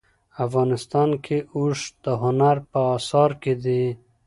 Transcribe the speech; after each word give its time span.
افغانستان 0.45 1.09
کې 1.25 1.37
اوښ 1.55 1.79
د 2.03 2.05
هنر 2.21 2.57
په 2.71 2.79
اثار 2.97 3.31
کې 3.41 3.53
دي. 3.63 3.83